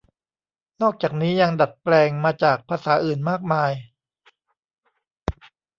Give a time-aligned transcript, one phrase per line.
[0.81, 3.71] นอกจากนี้ยังดัดแปลงมาจากภาษาอื่นมากมาย